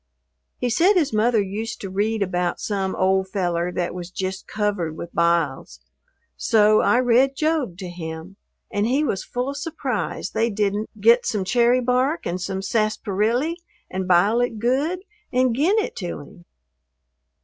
[0.57, 4.97] He said his mother used to read about some "old feller that was jist covered
[4.97, 5.79] with biles,"
[6.35, 8.37] so I read Job to him,
[8.71, 13.57] and he was full of surprise they didn't "git some cherry bark and some sasparilly
[13.91, 15.01] and bile it good
[15.31, 16.45] and gin it to him."